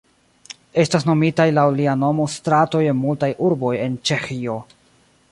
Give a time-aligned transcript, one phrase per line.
[0.83, 4.57] Estas nomitaj laŭ lia nomo stratoj en multaj urboj en Ĉeĥio.